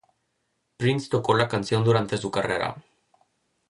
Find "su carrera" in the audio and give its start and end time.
2.17-2.75